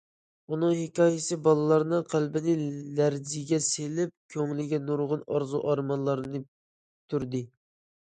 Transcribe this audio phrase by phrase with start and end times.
[0.55, 2.57] ئۇنىڭ ھېكايىسى بالىلارنىڭ قەلبىنى
[3.01, 7.49] لەرزىگە سېلىپ، كۆڭلىگە نۇرغۇن ئارزۇ- ئارمانلارنى پۈكتۈردى.